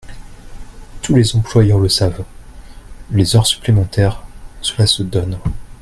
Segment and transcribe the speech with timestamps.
[1.03, 2.25] Tous les employeurs le savent,
[3.11, 4.23] les heures supplémentaires,
[4.63, 5.37] cela se donne.